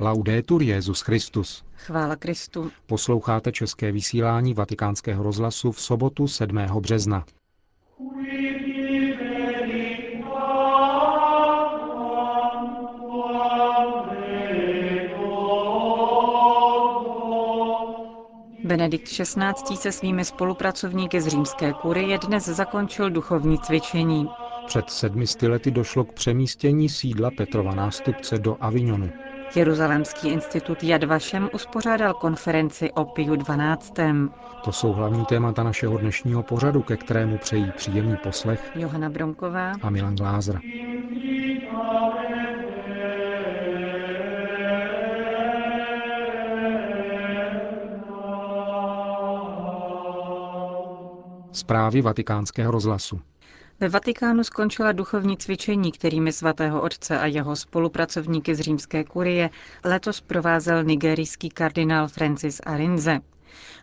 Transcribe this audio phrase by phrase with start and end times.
[0.00, 1.64] Laudetur Jezus Christus.
[1.76, 2.70] Chvála Kristu.
[2.86, 6.58] Posloucháte české vysílání Vatikánského rozhlasu v sobotu 7.
[6.80, 7.24] března.
[18.64, 19.76] Benedikt XVI.
[19.76, 24.28] se svými spolupracovníky z římské kurie dnes zakončil duchovní cvičení.
[24.66, 29.10] Před sedmi lety došlo k přemístění sídla Petrova nástupce do Avignonu.
[29.54, 33.94] Jeruzalemský institut Yad Vashem uspořádal konferenci o Piu 12.
[34.64, 39.90] To jsou hlavní témata našeho dnešního pořadu, ke kterému přejí příjemný poslech Johana Bromková a
[39.90, 40.60] Milan Glázer.
[51.52, 53.20] Zprávy vatikánského rozhlasu.
[53.80, 59.50] Ve Vatikánu skončila duchovní cvičení, kterými svatého otce a jeho spolupracovníky z římské kurie
[59.84, 63.20] letos provázel nigerijský kardinál Francis Arinze.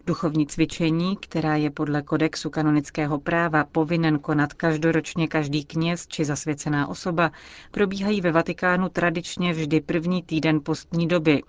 [0.05, 6.87] Duchovní cvičení, která je podle kodexu kanonického práva povinen konat každoročně každý kněz či zasvěcená
[6.87, 7.31] osoba,
[7.71, 11.41] probíhají ve Vatikánu tradičně vždy první týden postní doby,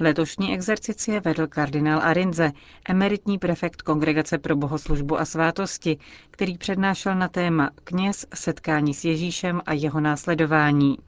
[0.00, 2.52] Letošní exercicie vedl kardinál Arinze,
[2.88, 5.98] emeritní prefekt Kongregace pro bohoslužbu a svátosti,
[6.30, 10.98] který přednášel na téma kněz, setkání s Ježíšem a jeho následování.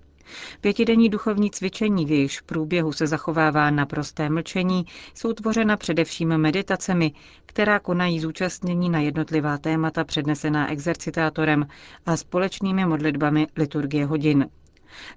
[0.60, 7.12] Pětidenní duchovní cvičení, v jejichž průběhu se zachovává naprosté mlčení, jsou tvořena především meditacemi,
[7.46, 11.66] která konají zúčastnění na jednotlivá témata přednesená exercitátorem
[12.06, 14.48] a společnými modlitbami liturgie hodin.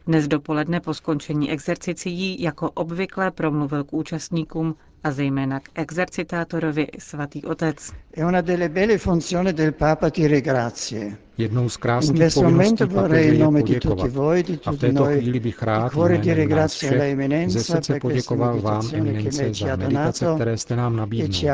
[0.06, 4.76] Dnes dopoledne po skončení exercicií jako obvykle promluvil k účastníkům
[5.08, 7.92] a zejména k exercitátorovi svatý otec.
[11.38, 14.10] Jednou z krásných povinností papeže je poděkovat.
[14.66, 19.76] A v této chvíli bych rád jménem nás všech ze srdce poděkoval vám, eminence, za
[19.76, 21.52] meditace, které jste nám nabídnul.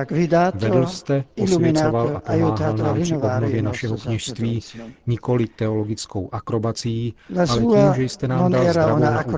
[0.53, 4.61] Vedl jste, osvěcoval a pomáhal nám při obnově našeho kněžství
[5.07, 9.37] nikoli teologickou akrobací, ale tím, že jste nám dal zdravou nauku,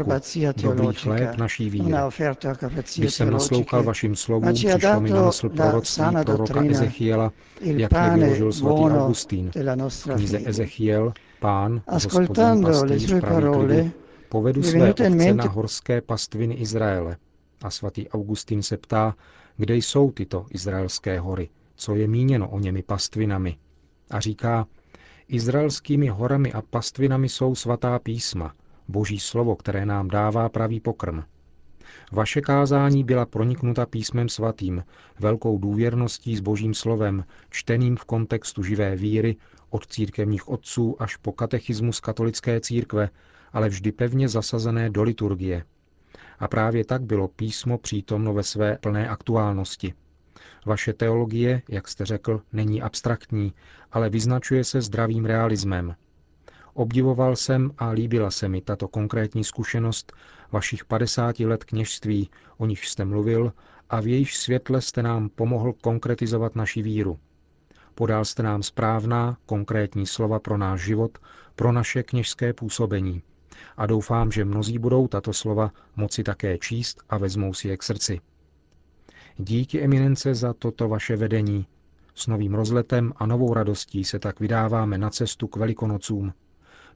[0.61, 1.94] dobrý chléb naší víry.
[2.97, 8.51] Když jsem naslouchal vašim slovům, přišlo mi na mysl proroctví proroka Ezechiela, jak je vyložil
[8.51, 9.51] svatý Augustín.
[10.16, 13.91] Knize Ezechiel, pán, hospodin pastýř, praví klidu,
[14.29, 17.17] povedu své ovce na horské pastviny Izraele.
[17.63, 19.16] A svatý Augustín se ptá,
[19.57, 23.57] kde jsou tyto izraelské hory, co je míněno o němi pastvinami.
[24.09, 24.67] A říká,
[25.27, 28.53] izraelskými horami a pastvinami jsou svatá písma,
[28.87, 31.22] boží slovo, které nám dává pravý pokrm.
[32.11, 34.83] Vaše kázání byla proniknuta písmem svatým,
[35.19, 39.35] velkou důvěrností s božím slovem, čteným v kontextu živé víry,
[39.69, 43.09] od církevních otců až po katechismus katolické církve,
[43.53, 45.63] ale vždy pevně zasazené do liturgie.
[46.39, 49.94] A právě tak bylo písmo přítomno ve své plné aktuálnosti.
[50.66, 53.53] Vaše teologie, jak jste řekl, není abstraktní,
[53.91, 55.95] ale vyznačuje se zdravým realismem.
[56.78, 60.13] Obdivoval jsem a líbila se mi tato konkrétní zkušenost
[60.52, 63.53] vašich 50 let kněžství, o nich jste mluvil,
[63.90, 67.19] a v jejich světle jste nám pomohl konkretizovat naši víru.
[67.96, 71.18] Podal jste nám správná, konkrétní slova pro náš život,
[71.56, 73.22] pro naše kněžské působení.
[73.78, 77.84] A doufám, že mnozí budou tato slova moci také číst a vezmou si je k
[77.84, 78.22] srdci.
[79.38, 81.68] Díky eminence za toto vaše vedení.
[82.16, 86.34] S novým rozletem a novou radostí se tak vydáváme na cestu k velikonocům.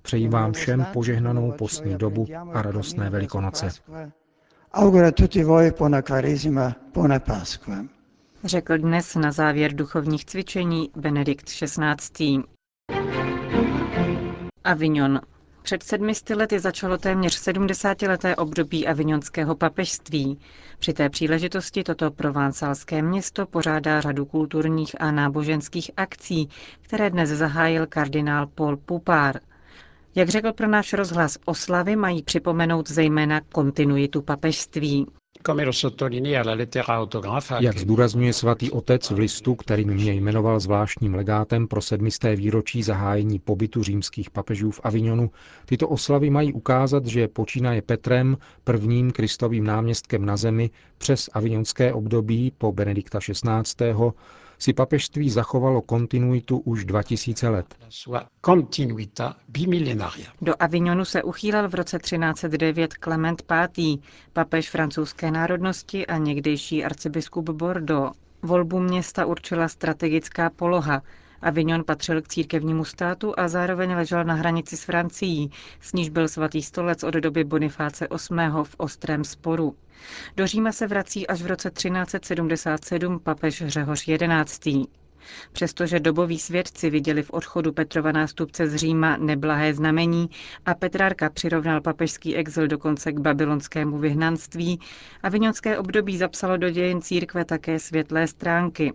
[0.01, 3.69] Přeji vám všem požehnanou postní dobu a radostné velikonoce.
[4.73, 7.75] Augura tutti voi buona Quaresima, buona Pasqua
[8.43, 12.39] řekl dnes na závěr duchovních cvičení Benedikt XVI.
[14.63, 15.21] Avignon.
[15.61, 20.39] Před sedmisty lety začalo téměř 70-leté období avignonského papežství.
[20.79, 26.49] Při té příležitosti toto provánsalské město pořádá řadu kulturních a náboženských akcí,
[26.81, 29.39] které dnes zahájil kardinál Paul Pupár.
[30.15, 35.05] Jak řekl pro náš rozhlas, oslavy mají připomenout zejména kontinuitu papežství.
[37.59, 43.39] Jak zdůrazňuje svatý otec v listu, který mě jmenoval zvláštním legátem pro sedmisté výročí zahájení
[43.39, 45.31] pobytu římských papežů v Avignonu,
[45.65, 52.53] tyto oslavy mají ukázat, že počínaje Petrem, prvním kristovým náměstkem na zemi, přes avignonské období
[52.57, 53.93] po Benedikta XVI
[54.59, 57.75] si papežství zachovalo kontinuitu už 2000 let.
[60.41, 63.97] Do Avignonu se uchýlil v roce 1309 Klement V.,
[64.33, 68.17] papež francouzské národnosti a někdejší arcibiskup Bordeaux.
[68.41, 71.01] Volbu města určila strategická poloha,
[71.41, 75.51] Avignon patřil k církevnímu státu a zároveň ležel na hranici s Francií,
[75.81, 78.49] s níž byl svatý stolec od doby Bonifáce VIII.
[78.63, 79.75] v ostrém sporu.
[80.37, 84.05] Do Říma se vrací až v roce 1377 papež Řehoř
[84.45, 84.83] XI.
[85.51, 90.29] Přestože doboví svědci viděli v odchodu Petrova nástupce z Říma neblahé znamení
[90.65, 94.79] a Petrárka přirovnal papežský exil dokonce k babylonskému vyhnanství,
[95.23, 98.93] Avignonské období zapsalo do dějin církve také světlé stránky.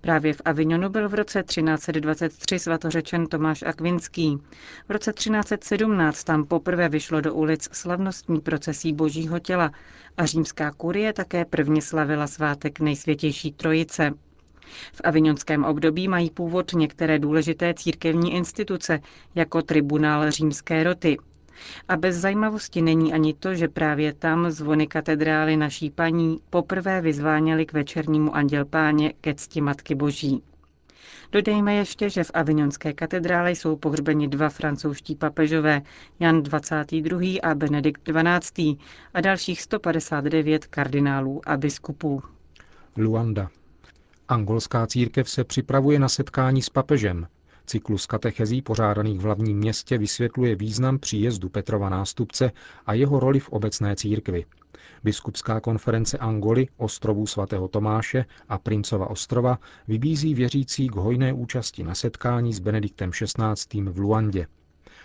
[0.00, 4.38] Právě v Avignonu byl v roce 1323 svatořečen Tomáš Akvinský.
[4.88, 9.70] V roce 1317 tam poprvé vyšlo do ulic slavnostní procesí Božího těla
[10.16, 14.12] a římská kurie také prvně slavila svátek nejsvětější trojice.
[14.92, 19.00] V avignonském období mají původ některé důležité církevní instituce,
[19.34, 21.16] jako tribunál římské roty.
[21.88, 27.66] A bez zajímavosti není ani to, že právě tam zvony katedrály naší paní poprvé vyzváněly
[27.66, 30.42] k večernímu andělpáně ke cti Matky Boží.
[31.32, 35.82] Dodejme ještě, že v avignonské katedrále jsou pohřbeni dva francouzští papežové,
[36.20, 37.20] Jan 22.
[37.42, 38.58] a Benedikt 12.
[39.14, 42.22] a dalších 159 kardinálů a biskupů.
[42.96, 43.48] Luanda.
[44.28, 47.26] Angolská církev se připravuje na setkání s papežem.
[47.72, 52.52] Cyklus katechezí pořádaných v hlavním městě vysvětluje význam příjezdu Petrova nástupce
[52.86, 54.44] a jeho roli v obecné církvi.
[55.04, 59.58] Biskupská konference Angoly, ostrovů svatého Tomáše a Princova ostrova
[59.88, 63.82] vybízí věřící k hojné účasti na setkání s Benediktem XVI.
[63.82, 64.46] v Luandě.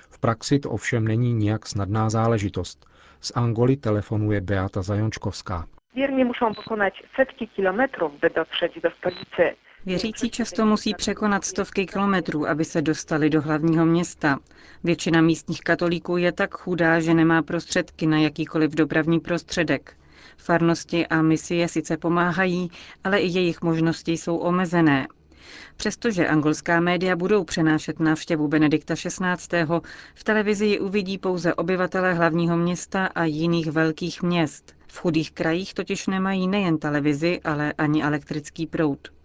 [0.10, 2.86] V praxi to ovšem není nijak snadná záležitost.
[3.22, 5.66] Z Angoly telefonuje Beata Zajončkovská.
[5.96, 9.67] Wierni muszą pokonać setki kilometrów, by dotrzeć do stolicy.
[9.88, 14.40] Věřící často musí překonat stovky kilometrů, aby se dostali do hlavního města.
[14.84, 19.98] Většina místních katolíků je tak chudá, že nemá prostředky na jakýkoliv dopravní prostředek.
[20.38, 22.72] Farnosti a misie sice pomáhají,
[23.04, 25.08] ale i jejich možnosti jsou omezené.
[25.78, 29.66] Přestože angolská média budou přenášet návštěvu Benedikta XVI.,
[30.16, 34.76] v televizi ji uvidí pouze obyvatelé hlavního města a jiných velkých měst.
[34.88, 39.17] V chudých krajích totiž nemají nejen televizi, ale ani elektrický proud.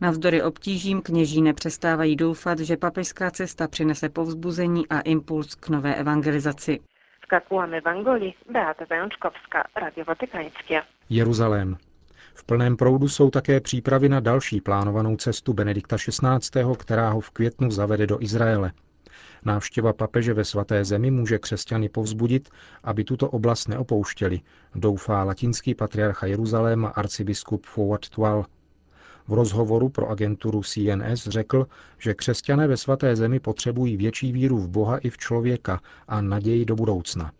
[0.00, 6.80] Navzdory obtížím kněží nepřestávají doufat, že papežská cesta přinese povzbuzení a impuls k nové evangelizaci.
[7.84, 8.84] Angolii, Beata
[9.76, 10.82] Radio Watykańskie.
[11.10, 11.76] Jeruzalém.
[12.34, 17.30] V plném proudu jsou také přípravy na další plánovanou cestu Benedikta XVI., která ho v
[17.30, 18.72] květnu zavede do Izraele.
[19.44, 22.48] Návštěva papeže ve svaté zemi může křesťany povzbudit,
[22.84, 24.40] aby tuto oblast neopouštěli,
[24.74, 28.44] doufá latinský patriarcha Jeruzaléma arcibiskup Forward Twal.
[29.28, 31.66] V rozhovoru pro agenturu CNS řekl,
[31.98, 36.64] že křesťané ve svaté zemi potřebují větší víru v Boha i v člověka a naději
[36.64, 37.32] do budoucna.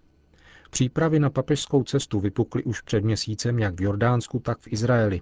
[0.70, 5.20] Přípravy na papežskou cestu vypukly už před měsícem jak v Jordánsku, tak v Izraeli.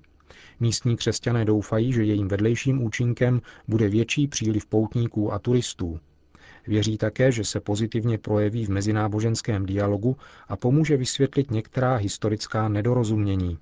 [0.61, 6.01] Místní křesťané doufají, že jejím vedlejším účinkem bude větší příliv poutníků a turistů.
[6.67, 10.17] Věří také, že se pozitivně projeví v mezináboženském dialogu
[10.49, 13.59] a pomůže vysvětlit některá historická nedorozumění.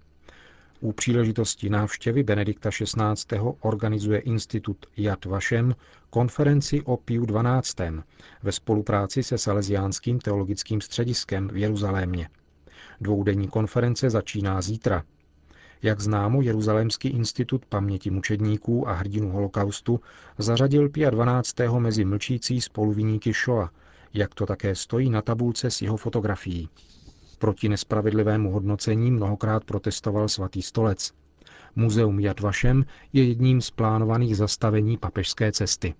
[0.85, 3.39] U příležitosti návštěvy Benedikta XVI.
[3.61, 5.75] organizuje institut Yad Vashem
[6.11, 7.87] konferenci o Piu XII.
[8.43, 12.29] ve spolupráci se Salesiánským teologickým střediskem v Jeruzalémě.
[13.01, 15.03] Dvoudenní konference začíná zítra.
[15.83, 20.01] Jak známo, Jeruzalémský institut paměti mučedníků a hrdinů holokaustu
[20.39, 21.57] zařadil Pia 12.
[21.79, 23.71] mezi mlčící spoluviníky Shoa,
[24.15, 26.69] jak to také stojí na tabulce s jeho fotografií.
[27.45, 31.13] Proti nespravedlivému hodnocení mnohokrát protestoval svatý stolec.
[31.77, 35.95] Muzeum Yad Vashem je jedním z plánovaných zastavení papežské cesty.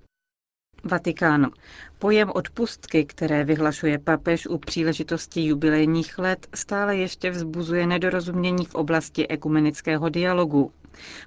[0.85, 1.51] Vatikán.
[1.99, 9.29] Pojem odpustky, které vyhlašuje papež u příležitosti jubilejních let, stále ještě vzbuzuje nedorozumění v oblasti
[9.29, 10.73] ekumenického dialogu.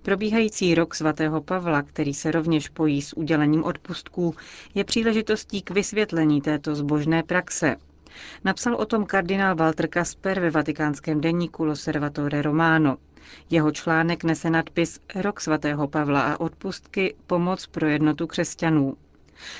[0.03, 4.35] Probíhající rok svatého Pavla, který se rovněž pojí s udělením odpustků,
[4.75, 7.75] je příležitostí k vysvětlení této zbožné praxe.
[8.43, 12.97] Napsal o tom kardinál Walter Kasper ve vatikánském denníku L'Osservatore Romano.
[13.49, 18.97] Jeho článek nese nadpis Rok svatého Pavla a odpustky pomoc pro jednotu křesťanů.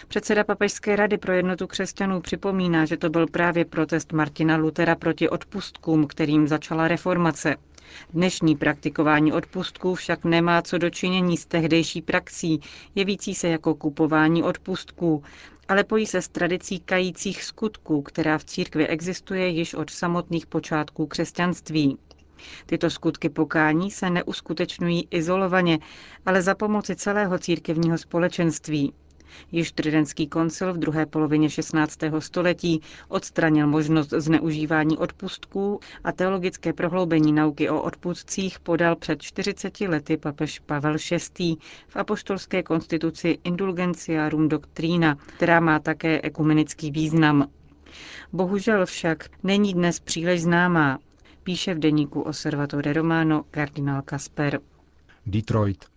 [0.07, 5.29] Předseda Papežské rady pro jednotu křesťanů připomíná, že to byl právě protest Martina Lutera proti
[5.29, 7.55] odpustkům, kterým začala reformace.
[8.13, 12.59] Dnešní praktikování odpustků však nemá co dočinění s tehdejší praxí,
[12.95, 15.23] jevící se jako kupování odpustků,
[15.67, 21.07] ale pojí se s tradicí kajících skutků, která v církvi existuje již od samotných počátků
[21.07, 21.97] křesťanství.
[22.65, 25.79] Tyto skutky pokání se neuskutečňují izolovaně,
[26.25, 28.93] ale za pomoci celého církevního společenství.
[29.51, 31.99] Již Tridentský koncil v druhé polovině 16.
[32.19, 40.17] století odstranil možnost zneužívání odpustků a teologické prohloubení nauky o odpustcích podal před 40 lety
[40.17, 40.95] papež Pavel
[41.39, 41.55] VI.
[41.87, 47.49] v apoštolské konstituci Indulgentiarum Doctrina, která má také ekumenický význam.
[48.33, 50.99] Bohužel však není dnes příliš známá,
[51.43, 54.59] píše v deníku Osservatore Romano kardinál Kasper.
[55.25, 55.96] Detroit.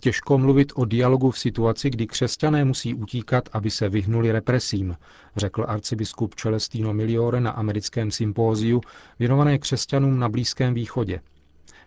[0.00, 4.96] Těžko mluvit o dialogu v situaci, kdy křesťané musí utíkat, aby se vyhnuli represím,
[5.36, 8.80] řekl arcibiskup Celestino Miliore na americkém sympóziu
[9.18, 11.20] věnované křesťanům na Blízkém východě.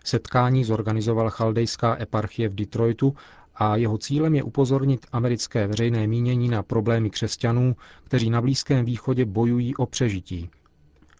[0.04, 3.14] Setkání zorganizovala chaldejská eparchie v Detroitu
[3.54, 9.24] a jeho cílem je upozornit americké veřejné mínění na problémy křesťanů, kteří na Blízkém východě
[9.24, 10.50] bojují o přežití.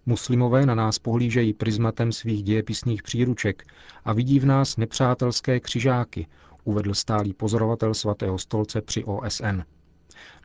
[0.07, 3.65] Muslimové na nás pohlížejí prismatem svých dějepisných příruček
[4.05, 6.27] a vidí v nás nepřátelské křižáky,
[6.65, 9.61] uvedl stálý pozorovatel svatého stolce při OSN.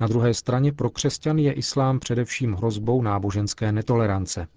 [0.01, 4.47] Na druhé straně pro křesťany je islám především hrozbou náboženské netolerance.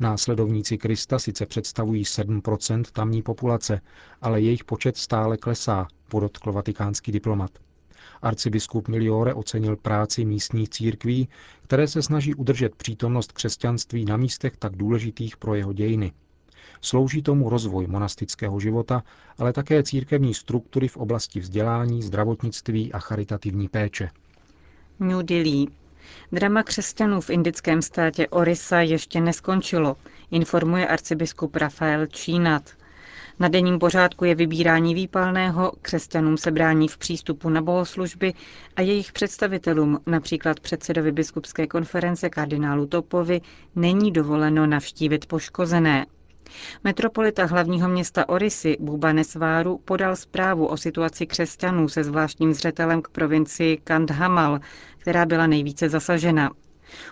[0.00, 3.80] Následovníci Krista sice představují 7% tamní populace,
[4.22, 7.50] ale jejich počet stále klesá, podotkl vatikánský diplomat.
[8.22, 11.28] Arcibiskup Miliore ocenil práci místních církví,
[11.62, 16.12] které se snaží udržet přítomnost křesťanství na místech tak důležitých pro jeho dějiny.
[16.80, 19.02] Slouží tomu rozvoj monastického života,
[19.38, 24.10] ale také církevní struktury v oblasti vzdělání, zdravotnictví a charitativní péče.
[25.00, 25.66] New Delhi.
[26.32, 29.96] Drama křesťanů v indickém státě Orisa ještě neskončilo,
[30.30, 32.70] informuje arcibiskup Rafael Čínat.
[33.38, 38.34] Na denním pořádku je vybírání výpalného, křesťanům se brání v přístupu na bohoslužby
[38.76, 43.40] a jejich představitelům, například předsedovi biskupské konference kardinálu Topovi,
[43.76, 46.06] není dovoleno navštívit poškozené.
[46.84, 53.76] Metropolita hlavního města Orisy Bubanesváru podal zprávu o situaci křesťanů se zvláštním zřetelem k provincii
[53.76, 54.60] Kandhamal,
[54.98, 56.50] která byla nejvíce zasažena.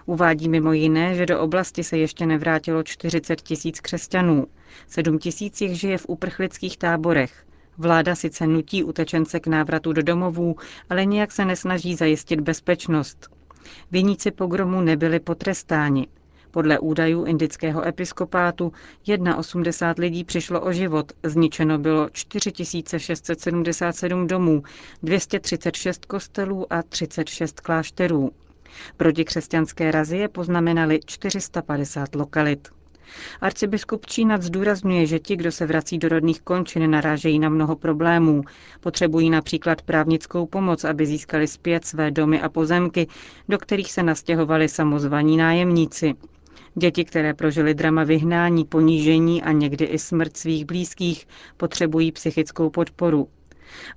[0.07, 4.47] Uvádí mimo jiné, že do oblasti se ještě nevrátilo 40 tisíc křesťanů.
[4.89, 7.45] 7 tisíc jich žije v uprchlických táborech.
[7.79, 10.57] Vláda sice nutí utečence k návratu do domovů,
[10.91, 13.29] ale nijak se nesnaží zajistit bezpečnost.
[13.91, 16.07] Viníci pogromu nebyli potrestáni.
[16.53, 18.73] Podle údajů indického episkopátu
[19.39, 24.63] 81 lidí přišlo o život, zničeno bylo 4677 domů,
[25.03, 28.31] 236 kostelů a 36 klášterů.
[28.97, 32.69] Protikřesťanské razie poznamenaly 450 lokalit.
[33.41, 38.43] Arcibiskup Čínat zdůrazňuje, že ti, kdo se vrací do rodných končin, narážejí na mnoho problémů.
[38.81, 43.07] Potřebují například právnickou pomoc, aby získali zpět své domy a pozemky,
[43.49, 46.15] do kterých se nastěhovali samozvaní nájemníci.
[46.75, 51.27] Děti, které prožily drama vyhnání, ponížení a někdy i smrt svých blízkých,
[51.57, 53.29] potřebují psychickou podporu.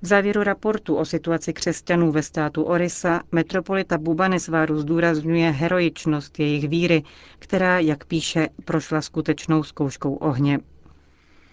[0.02, 7.02] V závěru raportu o situaci křesťanů ve státu Orisa metropolita Bubanesváru zdůrazňuje heroičnost jejich víry,
[7.38, 10.58] která, jak píše, prošla skutečnou zkouškou ohně.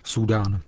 [0.03, 0.61] Sudán.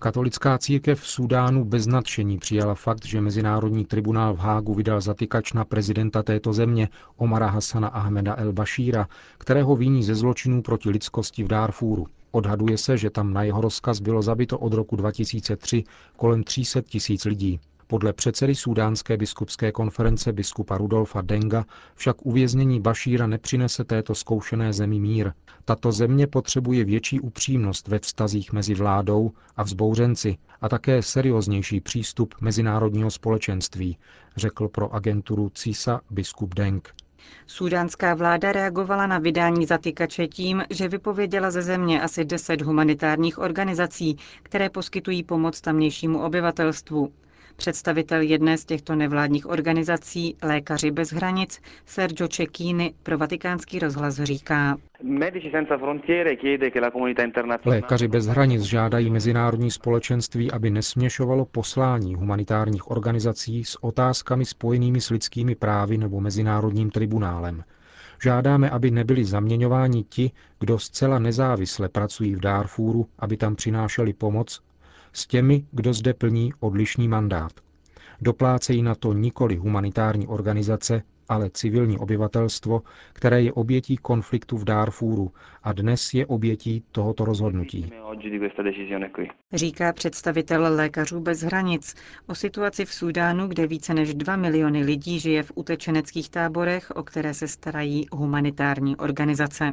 [0.00, 5.52] Katolická církev v Sudánu bez nadšení přijala fakt, že Mezinárodní tribunál v Hágu vydal zatykač
[5.52, 11.44] na prezidenta této země Omara Hassana Ahmeda el Bashíra, kterého viní ze zločinů proti lidskosti
[11.44, 12.06] v Darfúru.
[12.30, 15.84] Odhaduje se, že tam na jeho rozkaz bylo zabito od roku 2003
[16.16, 17.60] kolem 300 tisíc lidí.
[17.90, 21.64] Podle předsedy Sudánské biskupské konference biskupa Rudolfa Denga
[21.94, 25.32] však uvěznění Bašíra nepřinese této zkoušené zemi mír.
[25.64, 32.34] Tato země potřebuje větší upřímnost ve vztazích mezi vládou a vzbouřenci a také serióznější přístup
[32.40, 33.98] mezinárodního společenství,
[34.36, 36.94] řekl pro agenturu CISA biskup Deng.
[37.46, 44.16] Súdánská vláda reagovala na vydání zatykače tím, že vypověděla ze země asi deset humanitárních organizací,
[44.42, 47.12] které poskytují pomoc tamnějšímu obyvatelstvu.
[47.58, 54.76] Představitel jedné z těchto nevládních organizací, Lékaři bez hranic, Sergio Cecchini, pro vatikánský rozhlas říká.
[57.64, 65.10] Lékaři bez hranic žádají mezinárodní společenství, aby nesměšovalo poslání humanitárních organizací s otázkami spojenými s
[65.10, 67.64] lidskými právy nebo mezinárodním tribunálem.
[68.22, 74.60] Žádáme, aby nebyli zaměňováni ti, kdo zcela nezávisle pracují v Darfúru, aby tam přinášeli pomoc,
[75.12, 77.52] s těmi, kdo zde plní odlišný mandát.
[78.20, 85.32] Doplácejí na to nikoli humanitární organizace, ale civilní obyvatelstvo, které je obětí konfliktu v Darfúru
[85.62, 87.90] a dnes je obětí tohoto rozhodnutí.
[89.52, 91.94] Říká představitel Lékařů bez hranic
[92.26, 97.02] o situaci v Súdánu, kde více než 2 miliony lidí žije v utečeneckých táborech, o
[97.02, 99.72] které se starají humanitární organizace.